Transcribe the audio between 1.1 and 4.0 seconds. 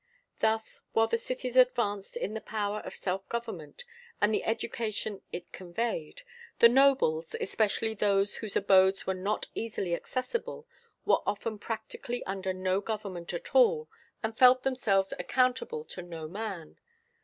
cities advanced in the power of self government,